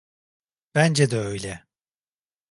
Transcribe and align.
Bence 0.75 1.11
de 1.11 1.17
öyle. 1.17 1.65